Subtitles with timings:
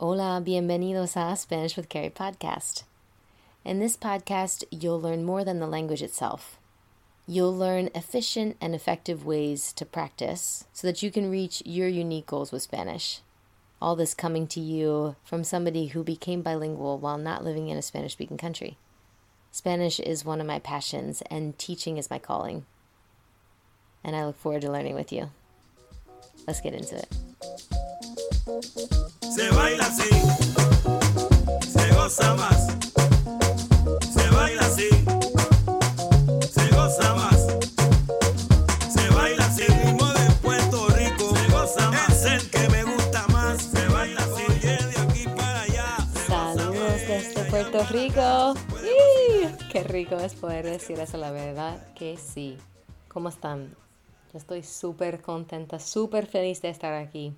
[0.00, 2.84] Hola, bienvenidos a Spanish with Kerry podcast.
[3.64, 6.56] In this podcast, you'll learn more than the language itself.
[7.26, 12.26] You'll learn efficient and effective ways to practice so that you can reach your unique
[12.26, 13.22] goals with Spanish.
[13.82, 17.82] All this coming to you from somebody who became bilingual while not living in a
[17.82, 18.78] Spanish speaking country.
[19.50, 22.66] Spanish is one of my passions, and teaching is my calling.
[24.04, 25.30] And I look forward to learning with you.
[26.46, 27.08] Let's get into it.
[29.38, 30.08] Se baila así,
[31.70, 32.66] se goza más.
[34.12, 34.88] Se baila así,
[36.50, 37.46] se goza más.
[38.92, 41.36] Se baila así, ritmo de Puerto Rico.
[41.36, 42.24] Se goza más.
[42.24, 43.62] Es el que me gusta más.
[43.62, 45.96] Se baila así, oye, de aquí para allá.
[46.26, 48.54] Saludos desde Puerto Rico.
[49.70, 52.58] Qué rico es poder decir eso, la verdad que sí.
[53.06, 53.76] ¿Cómo están?
[54.32, 57.36] Yo estoy súper contenta, súper feliz de estar aquí.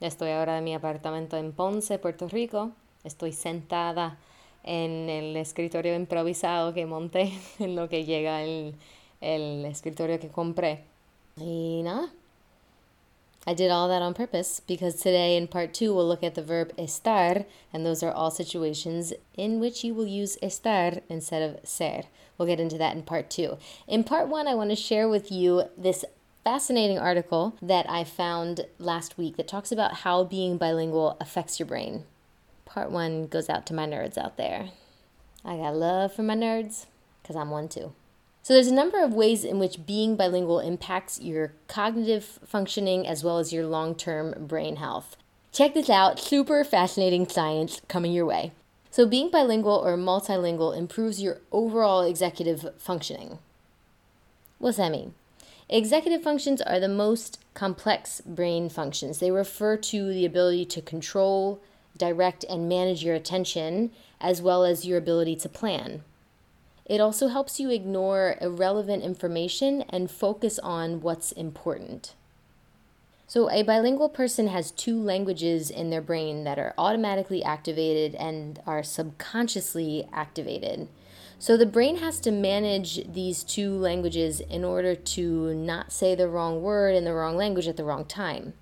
[0.00, 2.70] Estoy ahora en mi apartamento en Ponce, Puerto Rico.
[3.02, 4.16] Estoy sentada
[4.62, 8.74] en el escritorio improvisado que monté, en lo que llega el,
[9.20, 10.84] el escritorio que compré.
[11.36, 12.10] Y nada.
[13.46, 16.42] I did all that on purpose because today in part two we'll look at the
[16.42, 21.66] verb estar, and those are all situations in which you will use estar instead of
[21.66, 22.02] ser.
[22.36, 23.56] We'll get into that in part two.
[23.86, 26.04] In part one, I want to share with you this
[26.48, 31.66] fascinating article that I found last week that talks about how being bilingual affects your
[31.66, 32.04] brain.
[32.64, 34.70] Part one goes out to my nerds out there.
[35.44, 36.86] I got love for my nerds
[37.20, 37.92] because I'm one too.
[38.42, 43.22] So, there's a number of ways in which being bilingual impacts your cognitive functioning as
[43.22, 45.18] well as your long term brain health.
[45.52, 48.52] Check this out super fascinating science coming your way.
[48.90, 53.38] So, being bilingual or multilingual improves your overall executive functioning.
[54.58, 55.12] What's that mean?
[55.70, 59.18] Executive functions are the most complex brain functions.
[59.18, 61.60] They refer to the ability to control,
[61.96, 66.02] direct, and manage your attention, as well as your ability to plan.
[66.86, 72.14] It also helps you ignore irrelevant information and focus on what's important.
[73.28, 78.58] So, a bilingual person has two languages in their brain that are automatically activated and
[78.66, 80.88] are subconsciously activated.
[81.38, 86.26] So the brain has to manage these two languages in order to not say the
[86.26, 88.54] wrong word in the wrong language at the wrong time.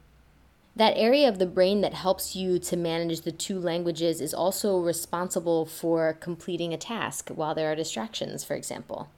[0.75, 4.79] That area of the brain that helps you to manage the two languages is also
[4.79, 9.09] responsible for completing a task while there are distractions, for example.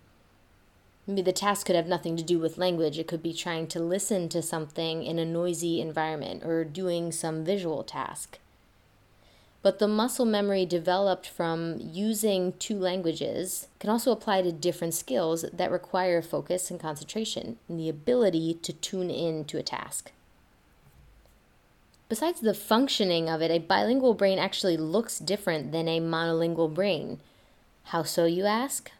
[1.08, 2.98] Maybe the task could have nothing to do with language.
[2.98, 7.46] It could be trying to listen to something in a noisy environment or doing some
[7.46, 8.38] visual task.
[9.62, 15.46] But the muscle memory developed from using two languages can also apply to different skills
[15.50, 20.12] that require focus and concentration and the ability to tune in to a task.
[22.10, 27.18] Besides the functioning of it, a bilingual brain actually looks different than a monolingual brain.
[27.84, 28.90] How so, you ask?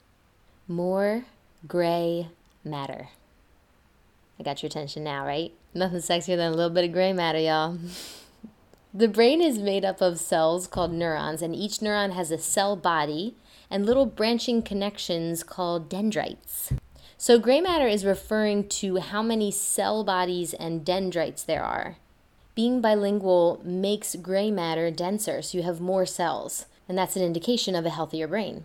[0.67, 1.25] More
[1.67, 2.29] gray
[2.65, 3.09] matter.
[4.39, 5.53] I got your attention now, right?
[5.75, 7.79] Nothing sexier than a little bit of gray matter, y'all.
[8.95, 12.75] The brain is made up of cells called neurons, and each neuron has a cell
[12.75, 13.35] body
[13.71, 16.73] and little branching connections called dendrites.
[17.19, 21.99] So, gray matter is referring to how many cell bodies and dendrites there are.
[22.55, 27.75] Being bilingual makes gray matter denser, so you have more cells, and that's an indication
[27.75, 28.65] of a healthier brain.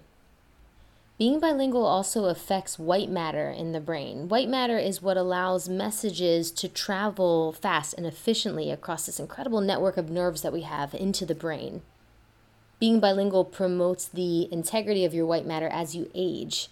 [1.20, 4.28] Being bilingual also affects white matter in the brain.
[4.28, 9.96] White matter is what allows messages to travel fast and efficiently across this incredible network
[9.96, 11.84] of nerves that we have into the brain.
[12.80, 16.70] Being bilingual promotes the integrity of your white matter as you age.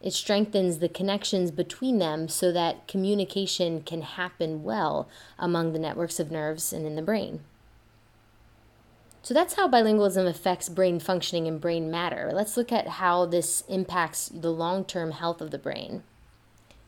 [0.00, 6.20] It strengthens the connections between them so that communication can happen well among the networks
[6.20, 7.40] of nerves and in the brain.
[9.22, 12.30] So that's how bilingualism affects brain functioning and brain matter.
[12.32, 16.02] Let's look at how this impacts the long term health of the brain.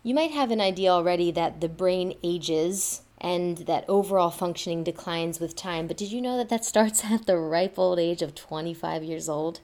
[0.03, 5.39] You might have an idea already that the brain ages and that overall functioning declines
[5.39, 8.35] with time, but did you know that that starts at the ripe old age of
[8.35, 9.61] 25 years old?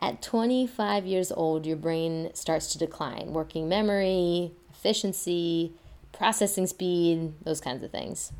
[0.00, 5.72] At 25 years old, your brain starts to decline, working memory, efficiency,
[6.12, 8.32] processing speed, those kinds of things.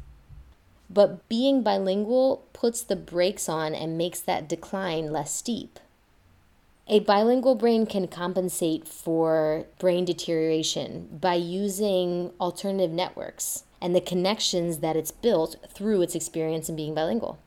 [0.90, 5.79] But being bilingual puts the brakes on and makes that decline less steep.
[6.87, 14.79] A bilingual brain can compensate for brain deterioration by using alternative networks and the connections
[14.79, 17.38] that it's built through its experience in being bilingual.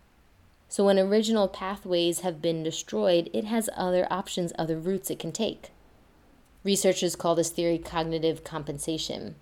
[0.69, 5.31] So, when original pathways have been destroyed, it has other options, other routes it can
[5.31, 5.71] take.
[6.63, 9.35] Researchers call this theory cognitive compensation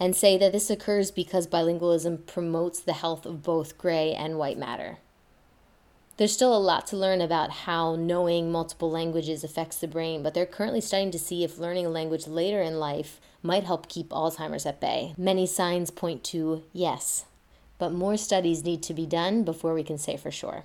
[0.00, 4.58] and say that this occurs because bilingualism promotes the health of both gray and white
[4.58, 4.98] matter.
[6.16, 10.32] There's still a lot to learn about how knowing multiple languages affects the brain, but
[10.32, 14.10] they're currently studying to see if learning a language later in life might help keep
[14.10, 15.14] Alzheimer's at bay.
[15.18, 17.24] Many signs point to yes,
[17.78, 20.64] but more studies need to be done before we can say for sure.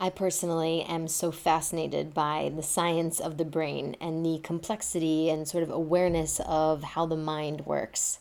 [0.00, 5.48] I personally am so fascinated by the science of the brain and the complexity and
[5.48, 8.18] sort of awareness of how the mind works.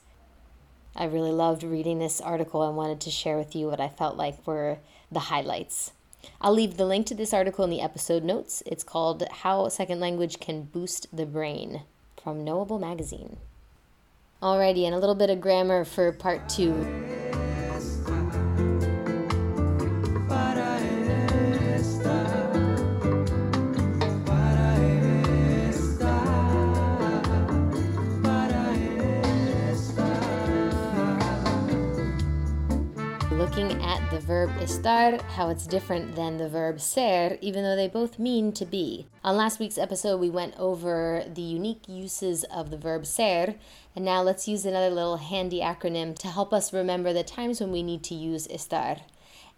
[0.95, 4.15] I really loved reading this article and wanted to share with you what I felt
[4.15, 4.77] like were
[5.11, 5.91] the highlights.
[6.39, 8.63] I'll leave the link to this article in the episode notes.
[8.65, 11.81] It's called How Second Language Can Boost the Brain
[12.23, 13.37] from Knowable Magazine.
[14.41, 17.24] Alrighty, and a little bit of grammar for part two.
[34.45, 38.63] Verb estar, how it's different than the verb ser, even though they both mean to
[38.63, 39.07] be.
[39.23, 43.55] On last week's episode, we went over the unique uses of the verb ser,
[43.95, 47.71] and now let's use another little handy acronym to help us remember the times when
[47.71, 49.01] we need to use estar.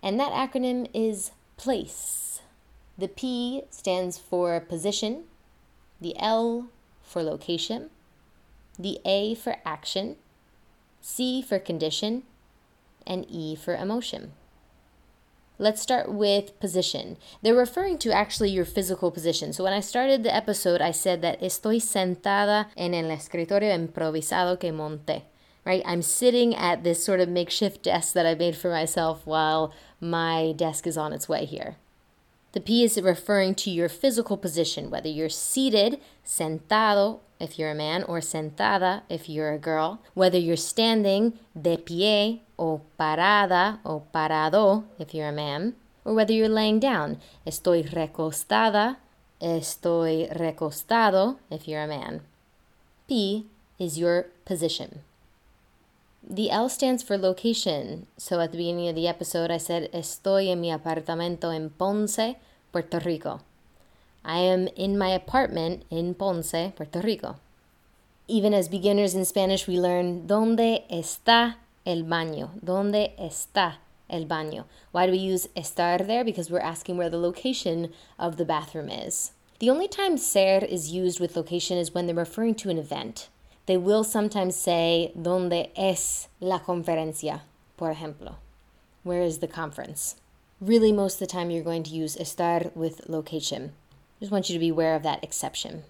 [0.01, 2.39] And that acronym is place.
[2.97, 5.25] The P stands for position,
[5.99, 6.69] the L
[7.03, 7.89] for location,
[8.79, 10.15] the A for action,
[11.01, 12.23] C for condition,
[13.05, 14.31] and E for emotion.
[15.59, 17.18] Let's start with position.
[17.42, 19.54] They're referring to actually your physical position.
[19.54, 24.59] So when I started the episode, I said that estoy sentada en el escritorio improvisado
[24.59, 25.24] que monté.
[25.65, 25.81] Right?
[25.86, 30.54] I'm sitting at this sort of makeshift desk that I made for myself while my
[30.56, 31.75] desk is on its way here.
[32.54, 37.75] The P is referring to your physical position, whether you're seated, sentado, if you're a
[37.75, 44.03] man, or sentada, if you're a girl, whether you're standing, de pie, o parada, o
[44.13, 48.97] parado, if you're a man, or whether you're laying down, estoy recostada,
[49.41, 52.21] estoy recostado, if you're a man.
[53.07, 53.45] P
[53.79, 55.01] is your position.
[56.29, 58.07] The L stands for location.
[58.17, 62.35] So at the beginning of the episode, I said, Estoy en mi apartamento en Ponce,
[62.73, 63.41] Puerto Rico.
[64.27, 67.38] I am in my apartment in Ponce, Puerto Rico.
[68.27, 72.50] Even as beginners in Spanish, we learn, ¿Dónde está el baño?
[72.63, 73.77] ¿Dónde está
[74.09, 74.65] el baño?
[74.91, 76.24] Why do we use estar there?
[76.24, 79.31] Because we're asking where the location of the bathroom is.
[79.57, 83.30] The only time ser is used with location is when they're referring to an event
[83.68, 87.41] they will sometimes say, ¿Dónde es la conferencia?
[87.75, 88.35] Por ejemplo.
[89.03, 90.15] Where is the conference?
[90.59, 93.73] Really, most of the time, you're going to use estar with location.
[94.19, 95.83] Just want you to be aware of that exception.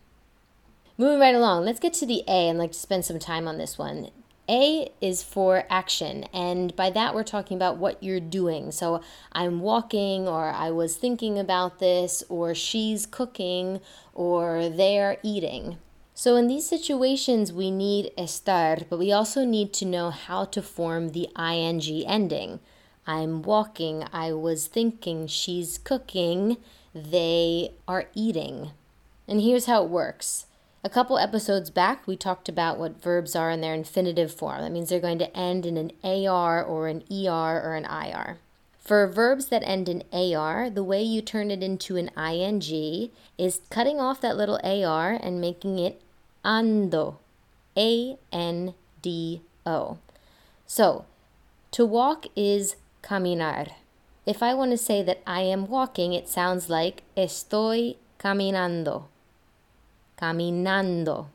[0.97, 3.57] Moving right along, let's get to the A and like to spend some time on
[3.57, 4.09] this one.
[4.49, 8.71] A is for action, and by that we're talking about what you're doing.
[8.71, 9.01] So
[9.33, 13.81] I'm walking, or I was thinking about this, or she's cooking,
[14.13, 15.77] or they're eating.
[16.13, 20.63] So, in these situations, we need estar, but we also need to know how to
[20.63, 22.59] form the ing ending.
[23.05, 26.57] I'm walking, I was thinking, she's cooking,
[26.97, 28.71] they are eating.
[29.27, 30.45] And here's how it works.
[30.83, 34.61] A couple episodes back, we talked about what verbs are in their infinitive form.
[34.61, 38.37] That means they're going to end in an AR or an ER or an IR.
[38.79, 43.61] For verbs that end in AR, the way you turn it into an ING is
[43.69, 46.01] cutting off that little AR and making it
[46.45, 47.17] ando.
[47.77, 49.97] A N D O.
[50.65, 51.05] So,
[51.71, 53.67] to walk is caminar.
[54.27, 59.05] If I want to say that I am walking, it sounds like estoy caminando.
[60.21, 61.27] Caminando.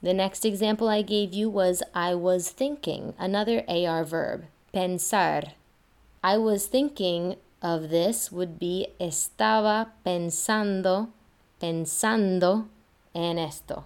[0.00, 5.54] The next example I gave you was I was thinking, another AR verb, pensar.
[6.22, 11.08] I was thinking of this would be estaba pensando,
[11.60, 12.66] pensando
[13.16, 13.82] en esto.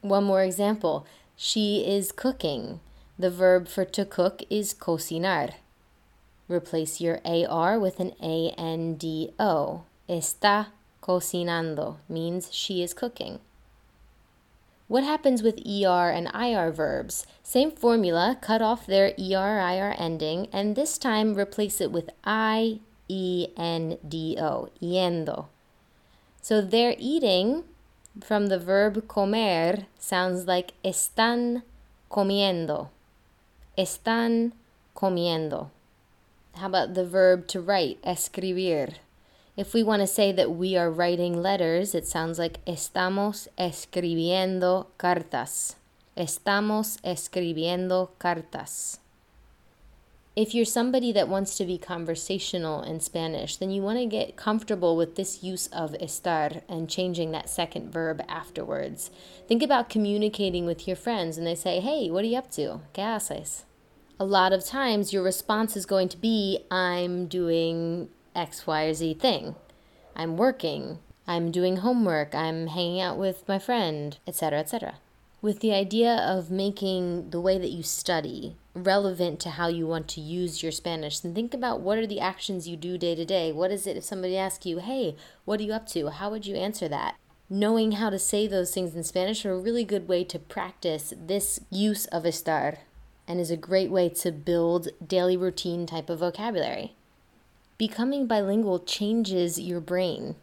[0.00, 1.06] One more example.
[1.36, 2.80] She is cooking.
[3.16, 5.54] The verb for to cook is cocinar.
[6.48, 9.84] Replace your AR with an ANDO.
[10.08, 10.66] Está
[11.02, 13.40] cocinando means she is cooking.
[14.86, 17.26] What happens with ER and IR verbs?
[17.42, 22.80] Same formula, cut off their ER IR ending, and this time replace it with I
[23.08, 25.46] E N D O, yendo.
[26.42, 27.64] So they're eating
[28.22, 31.62] from the verb comer sounds like están
[32.10, 32.90] comiendo.
[33.76, 34.52] Están
[34.94, 35.70] comiendo.
[36.56, 38.94] How about the verb to write, escribir?
[39.56, 44.86] If we want to say that we are writing letters, it sounds like estamos escribiendo
[44.96, 45.74] cartas.
[46.16, 48.98] Estamos escribiendo cartas.
[50.36, 54.36] If you're somebody that wants to be conversational in Spanish, then you want to get
[54.36, 59.10] comfortable with this use of estar and changing that second verb afterwards.
[59.46, 62.80] Think about communicating with your friends and they say, Hey, what are you up to?
[62.92, 63.62] ¿Qué haces?
[64.18, 68.94] A lot of times your response is going to be, I'm doing X, Y, or
[68.94, 69.56] Z thing.
[70.14, 70.98] I'm working.
[71.26, 72.34] I'm doing homework.
[72.34, 74.94] I'm hanging out with my friend, etc., etc
[75.44, 80.08] with the idea of making the way that you study relevant to how you want
[80.08, 81.22] to use your Spanish.
[81.22, 83.52] And think about what are the actions you do day to day.
[83.52, 86.08] What is it if somebody asks you, hey, what are you up to?
[86.08, 87.16] How would you answer that?
[87.50, 91.12] Knowing how to say those things in Spanish are a really good way to practice
[91.14, 92.78] this use of estar
[93.26, 96.94] and is a great way to build daily routine type of vocabulary.
[97.78, 100.36] Becoming bilingual changes your brain.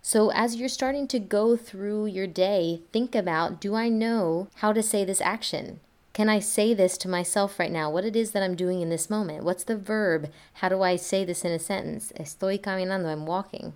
[0.00, 4.72] So, as you're starting to go through your day, think about do I know how
[4.72, 5.80] to say this action?
[6.12, 7.90] Can I say this to myself right now?
[7.90, 9.44] What it is that I'm doing in this moment?
[9.44, 10.30] What's the verb?
[10.54, 12.12] How do I say this in a sentence?
[12.20, 13.72] Estoy caminando, I'm walking.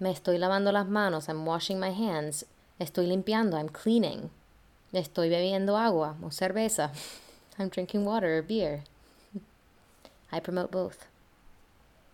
[0.00, 2.44] Me estoy lavando las manos, I'm washing my hands.
[2.80, 4.30] Estoy limpiando, I'm cleaning.
[4.92, 6.90] Estoy bebiendo agua o cerveza.
[7.58, 8.84] I'm drinking water or beer.
[10.32, 11.06] I promote both.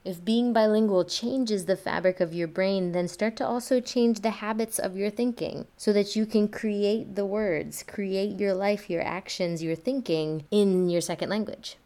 [0.02, 4.30] If being bilingual changes the fabric of your brain, then start to also change the
[4.30, 9.02] habits of your thinking so that you can create the words, create your life, your
[9.02, 11.76] actions, your thinking in your second language.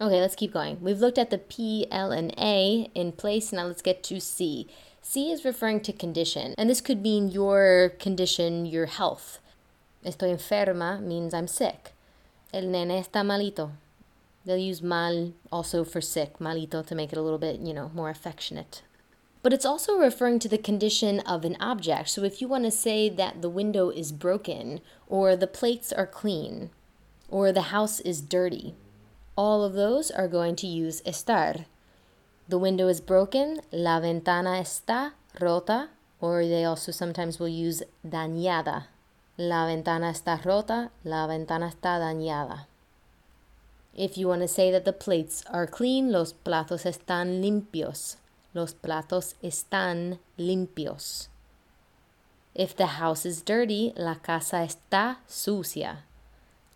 [0.00, 0.78] Okay, let's keep going.
[0.80, 3.52] We've looked at the P, L, and A in place.
[3.52, 4.68] Now let's get to C.
[5.00, 9.40] C is referring to condition, and this could mean your condition, your health.
[10.04, 11.92] Estoy enferma means I'm sick.
[12.52, 13.70] El nene está malito
[14.44, 17.90] They'll use mal also for sick, malito, to make it a little bit, you know,
[17.94, 18.82] more affectionate.
[19.42, 22.08] But it's also referring to the condition of an object.
[22.10, 26.06] So if you want to say that the window is broken, or the plates are
[26.06, 26.70] clean,
[27.28, 28.74] or the house is dirty,
[29.36, 31.64] all of those are going to use estar.
[32.48, 35.88] The window is broken, la ventana está rota,
[36.20, 38.84] or they also sometimes will use dañada.
[39.38, 42.66] La ventana está rota, la ventana está dañada.
[43.94, 48.16] If you want to say that the plates are clean, los platos están limpios.
[48.54, 51.28] Los platos están limpios.
[52.54, 56.04] If the house is dirty, la casa está sucia.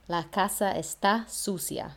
[0.08, 1.96] La casa está sucia.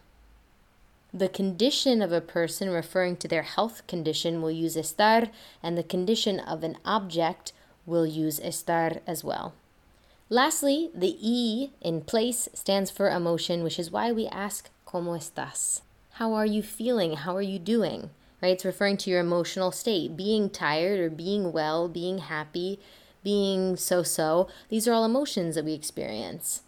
[1.13, 5.29] The condition of a person referring to their health condition will use estar,
[5.63, 7.53] and the condition of an object
[7.85, 9.53] will use estar as well.
[10.31, 15.81] Lastly, the E in place stands for emotion, which is why we ask ¿Cómo estás?
[16.13, 17.13] How are you feeling?
[17.13, 18.11] How are you doing?
[18.39, 18.49] Right?
[18.53, 20.15] It's referring to your emotional state.
[20.15, 22.79] Being tired or being well, being happy,
[23.23, 24.47] being so so.
[24.69, 26.61] These are all emotions that we experience.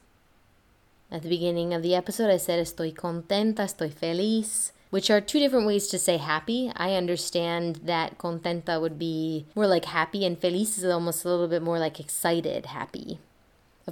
[1.12, 5.38] At the beginning of the episode, I said, Estoy contenta, estoy feliz, which are two
[5.38, 6.72] different ways to say happy.
[6.76, 11.48] I understand that contenta would be more like happy, and feliz is almost a little
[11.48, 13.20] bit more like excited, happy.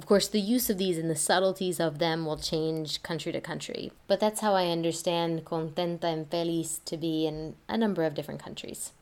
[0.00, 3.40] Of course, the use of these and the subtleties of them will change country to
[3.42, 8.14] country, but that's how I understand contenta and feliz to be in a number of
[8.14, 8.92] different countries.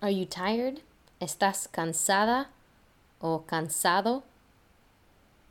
[0.00, 0.82] Are you tired?
[1.20, 2.46] ¿Estás cansada
[3.20, 4.22] o cansado?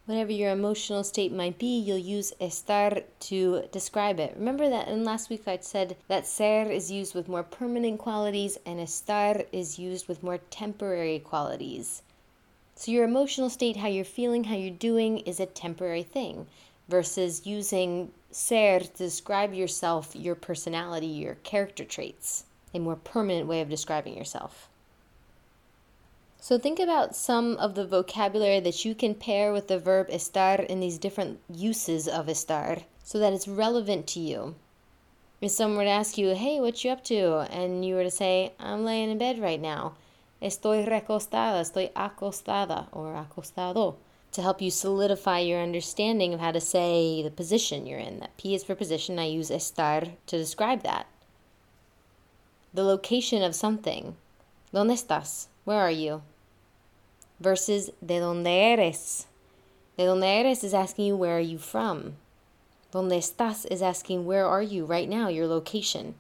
[0.05, 4.35] Whatever your emotional state might be, you'll use estar to describe it.
[4.37, 8.57] Remember that in last week I said that ser is used with more permanent qualities
[8.65, 12.03] and estar is used with more temporary qualities.
[12.77, 16.45] So, your emotional state, how you're feeling, how you're doing, is a temporary thing
[16.89, 23.61] versus using ser to describe yourself, your personality, your character traits, a more permanent way
[23.61, 24.67] of describing yourself.
[26.41, 30.59] So, think about some of the vocabulary that you can pair with the verb estar
[30.65, 34.55] in these different uses of estar so that it's relevant to you.
[35.39, 37.47] If someone were to ask you, hey, what you up to?
[37.49, 39.95] And you were to say, I'm laying in bed right now
[40.45, 43.95] Estoy recostada, estoy acostada, or acostado,
[44.31, 48.19] to help you solidify your understanding of how to say the position you're in.
[48.19, 51.07] That P is for position, I use estar to describe that.
[52.75, 54.17] The location of something.
[54.71, 55.47] ¿Dónde estás?
[55.63, 56.21] Where are you?
[57.39, 59.25] Versus de dónde eres.
[59.97, 62.17] De dónde eres is asking you where are you from.
[62.91, 66.13] Donde estás is asking where are you right now, your location.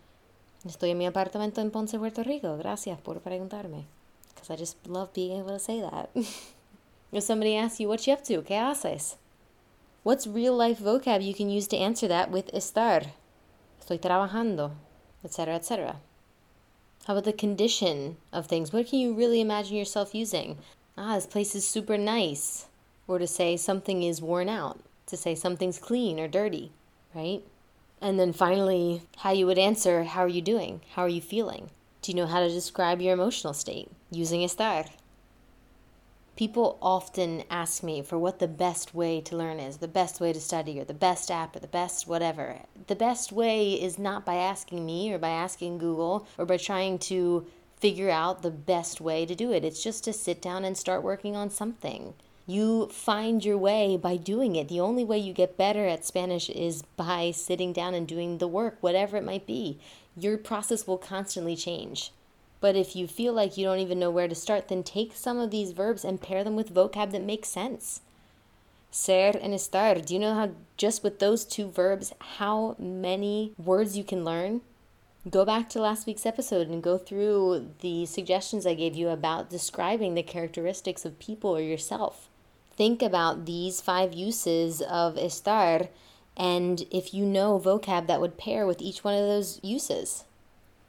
[0.65, 2.57] Estoy en mi apartamento en Ponce, Puerto Rico.
[2.57, 3.85] Gracias por preguntarme
[4.35, 6.09] because I just love being able to say that.
[7.11, 8.41] if somebody asks you, what you up to?
[8.41, 9.15] ¿Qué haces?
[10.03, 13.07] What's real life vocab you can use to answer that with estar?
[13.81, 14.71] Estoy trabajando,
[15.23, 15.95] etc., etc.
[17.05, 18.71] How about the condition of things?
[18.71, 20.57] What can you really imagine yourself using?
[20.97, 22.67] Ah, this place is super nice.
[23.07, 26.71] Or to say something is worn out, to say something's clean or dirty,
[27.13, 27.43] right?
[28.01, 30.81] And then finally, how you would answer, How are you doing?
[30.93, 31.69] How are you feeling?
[32.05, 34.85] Do you know how to describe your emotional state using estar?
[36.35, 40.31] People often ask me for what the best way to learn is, the best way
[40.31, 42.59] to study, or the best app, or the best whatever.
[42.85, 46.99] The best way is not by asking me or by asking Google or by trying
[47.09, 47.47] to
[47.77, 49.65] figure out the best way to do it.
[49.65, 52.13] It's just to sit down and start working on something.
[52.45, 54.67] You find your way by doing it.
[54.67, 58.47] The only way you get better at Spanish is by sitting down and doing the
[58.47, 59.79] work, whatever it might be.
[60.17, 62.11] Your process will constantly change.
[62.61, 65.39] But if you feel like you don't even know where to start, then take some
[65.39, 68.01] of these verbs and pair them with vocab that makes sense.
[68.91, 70.03] Ser and estar.
[70.05, 74.61] Do you know how, just with those two verbs, how many words you can learn?
[75.29, 79.49] Go back to last week's episode and go through the suggestions I gave you about
[79.49, 82.29] describing the characteristics of people or yourself
[82.75, 85.89] think about these five uses of estar
[86.37, 90.23] and if you know vocab that would pair with each one of those uses.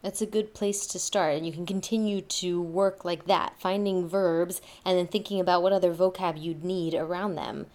[0.03, 4.09] That's a good place to start, and you can continue to work like that, finding
[4.09, 7.67] verbs and then thinking about what other vocab you'd need around them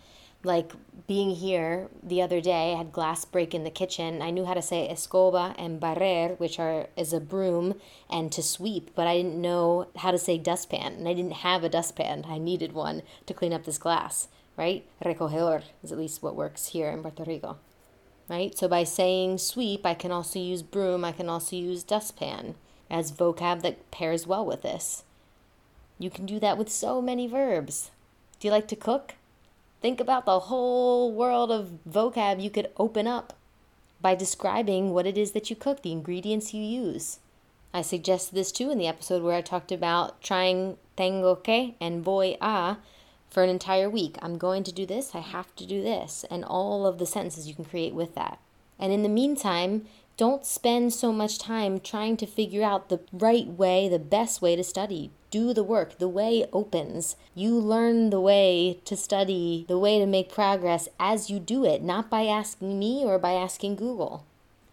[0.44, 0.72] like
[1.08, 4.22] being here the other day, I had glass break in the kitchen.
[4.22, 7.75] I knew how to say escoba and barrer, which are is a broom,
[8.10, 11.63] and to sweep, but I didn't know how to say dustpan, and I didn't have
[11.63, 12.25] a dustpan.
[12.28, 14.86] I needed one to clean up this glass, right?
[15.03, 17.58] Recogedor is at least what works here in Puerto Rico,
[18.29, 18.58] right?
[18.58, 21.03] So by saying sweep, I can also use broom.
[21.03, 22.55] I can also use dustpan
[22.89, 25.03] as vocab that pairs well with this.
[25.98, 27.91] You can do that with so many verbs.
[28.39, 29.15] Do you like to cook?
[29.81, 33.34] Think about the whole world of vocab you could open up
[34.01, 37.20] by describing what it is that you cook, the ingredients you use.
[37.74, 42.03] I suggested this too in the episode where I talked about trying tengo que and
[42.03, 42.77] voy a
[43.32, 44.18] for an entire week.
[44.22, 47.48] I'm going to do this, I have to do this, and all of the sentences
[47.48, 48.38] you can create with that.
[48.78, 53.48] And in the meantime, don't spend so much time trying to figure out the right
[53.48, 55.98] way, the best way to study do the work.
[55.98, 57.15] The way opens.
[57.34, 61.82] You learn the way to study, the way to make progress as you do it,
[61.82, 64.26] not by asking me or by asking Google.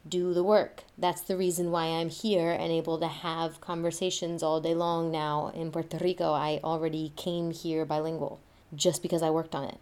[0.06, 0.82] Do the work.
[0.98, 5.52] That's the reason why I'm here and able to have conversations all day long now
[5.54, 6.32] in Puerto Rico.
[6.32, 8.40] I already came here bilingual
[8.74, 9.78] just because I worked on it.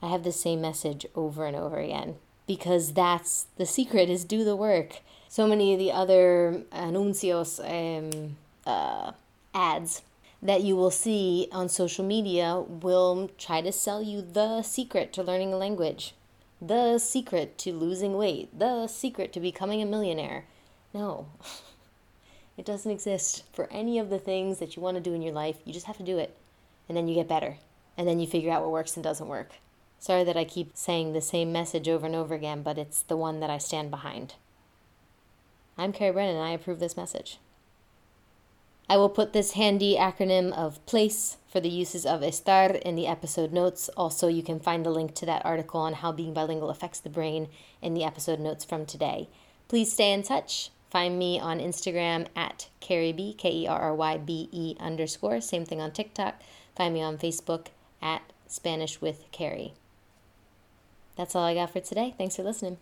[0.00, 4.44] I have the same message over and over again because that's the secret is do
[4.44, 5.00] the work.
[5.28, 9.12] So many of the other anuncios, um, uh,
[9.54, 10.02] ads
[10.42, 15.22] that you will see on social media will try to sell you the secret to
[15.22, 16.14] learning a language,
[16.60, 20.44] the secret to losing weight, the secret to becoming a millionaire.
[20.92, 21.26] No,
[22.56, 25.32] it doesn't exist for any of the things that you want to do in your
[25.32, 25.58] life.
[25.64, 26.36] You just have to do it,
[26.88, 27.56] and then you get better,
[27.96, 29.52] and then you figure out what works and doesn't work.
[29.98, 33.16] Sorry that I keep saying the same message over and over again, but it's the
[33.16, 34.34] one that I stand behind.
[35.78, 37.38] I'm Kerry Brennan, and I approve this message.
[38.88, 43.06] I will put this handy acronym of PLACE for the uses of estar in the
[43.06, 43.88] episode notes.
[43.96, 47.08] Also, you can find the link to that article on how being bilingual affects the
[47.08, 47.48] brain
[47.80, 49.28] in the episode notes from today.
[49.68, 50.70] Please stay in touch.
[50.90, 55.40] Find me on Instagram at Kerry B, K E R R Y B E underscore.
[55.40, 56.42] Same thing on TikTok.
[56.76, 57.68] Find me on Facebook
[58.02, 59.74] at Spanish with Kerry.
[61.16, 62.14] That's all I got for today.
[62.18, 62.78] Thanks for listening.